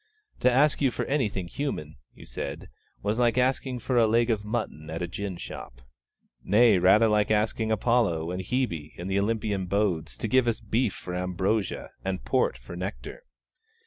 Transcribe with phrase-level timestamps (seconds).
[0.39, 2.69] 'To ask you for anything human,' you said,
[3.03, 5.83] 'was like asking for a leg of mutton at a gin shop.'
[6.43, 10.95] Nay, rather, like asking Apollo and Hebe, in the Olympian abodes, to give us beef
[10.95, 13.21] for ambrosia, and port for nectar.